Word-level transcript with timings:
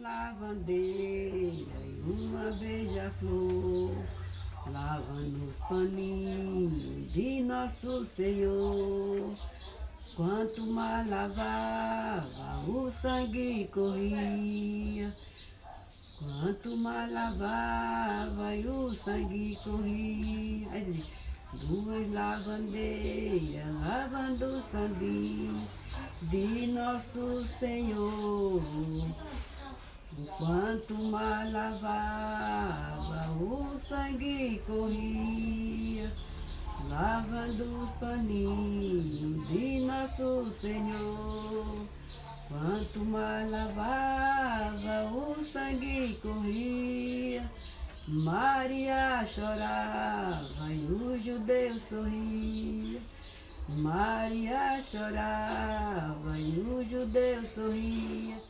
lavandeira 0.00 1.36
e 1.36 2.00
uma 2.04 2.50
beija-flor, 2.52 3.92
lavando 4.66 5.44
os 5.50 5.58
paninhos 5.68 7.12
de 7.12 7.42
nosso 7.42 8.04
Senhor. 8.04 9.34
Quanto 10.14 10.66
mais 10.66 11.08
lavava, 11.08 12.60
o 12.68 12.90
sangue 12.90 13.68
corria. 13.72 15.12
Quanto 16.18 16.76
mais 16.76 17.12
lavava, 17.12 18.54
e 18.54 18.66
o 18.66 18.94
sangue 18.94 19.56
corria. 19.62 20.68
Aí 20.72 21.04
duas 21.52 22.12
lavandeiras 22.12 23.80
lavando 23.80 24.44
os 24.58 24.64
paninhos 24.66 25.62
de 26.22 26.66
nosso 26.66 27.46
Senhor. 27.46 28.62
Quanto 30.38 30.94
mais 30.94 31.52
lavava, 31.52 33.28
o 33.40 33.76
sangue 33.76 34.62
corria, 34.68 36.12
lavando 36.88 37.82
os 37.82 37.90
paninhos 37.98 39.48
de 39.48 39.80
nosso 39.80 40.48
Senhor. 40.52 41.88
Quanto 42.46 43.00
mais 43.00 43.50
lavava, 43.50 45.10
o 45.12 45.42
sangue 45.42 46.16
corria, 46.22 47.50
Maria 48.06 49.24
chorava 49.24 50.70
e 50.70 50.86
os 50.92 51.20
judeus 51.20 51.82
sorriam. 51.82 53.02
Maria 53.68 54.80
chorava 54.84 56.38
e 56.38 56.60
o 56.60 56.88
judeu 56.88 57.42
sorria. 57.44 58.40